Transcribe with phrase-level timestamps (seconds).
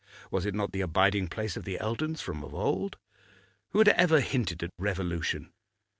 [0.31, 2.97] Was it not the abiding place of the Eldons from of old?
[3.69, 5.53] Who had ever hinted at revolution?